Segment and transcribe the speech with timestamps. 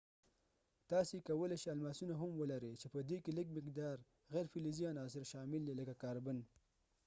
[0.91, 3.97] تاسي کولی شئ الماسونه هم ولرئ چې پدې کې لږ مقدار
[4.33, 6.37] غیر فلزي عناصر شامل دي لکه کاربن